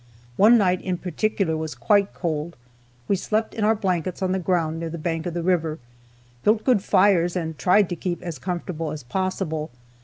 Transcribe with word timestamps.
One 0.35 0.57
night 0.57 0.81
in 0.81 0.97
particular 0.97 1.55
was 1.55 1.75
quite 1.75 2.15
cold. 2.15 2.57
We 3.07 3.15
slept 3.15 3.53
in 3.53 3.63
our 3.63 3.75
blankets 3.75 4.23
on 4.23 4.31
the 4.31 4.39
ground 4.39 4.79
near 4.79 4.89
the 4.89 4.97
bank 4.97 5.27
of 5.27 5.35
the 5.35 5.43
river, 5.43 5.77
built 6.43 6.63
good 6.63 6.81
fires, 6.83 7.35
and 7.35 7.55
tried 7.55 7.87
to 7.89 7.95
keep 7.95 8.19
as 8.23 8.39
comfortable 8.39 8.89
as 8.91 9.03
possible. 9.03 9.69